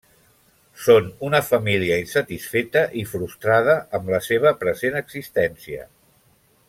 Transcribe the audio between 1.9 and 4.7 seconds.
insatisfeta i frustrada amb la seva